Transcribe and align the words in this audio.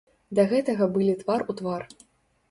Да 0.37 0.43
гэтага 0.53 0.87
былі 0.95 1.11
твар 1.19 1.43
у 1.55 1.57
твар. 1.59 1.81